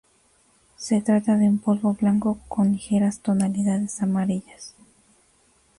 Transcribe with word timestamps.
Se 0.77 0.99
trata 0.99 1.37
de 1.37 1.47
un 1.47 1.59
polvo 1.59 1.93
blanco 1.93 2.39
con 2.47 2.71
ligeras 2.71 3.19
tonalidades 3.19 4.01
amarillas. 4.01 4.73